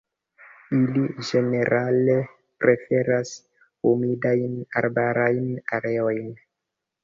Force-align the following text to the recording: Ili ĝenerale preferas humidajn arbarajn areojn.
Ili 0.77 1.03
ĝenerale 1.29 2.15
preferas 2.65 3.35
humidajn 3.85 4.59
arbarajn 4.85 5.49
areojn. 5.81 6.37